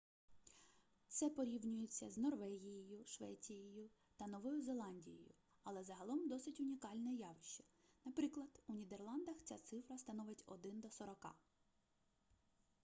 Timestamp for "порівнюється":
1.29-2.09